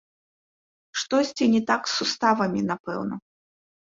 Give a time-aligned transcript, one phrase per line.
[1.01, 3.15] Штосьці не так з суставамі, напэўна.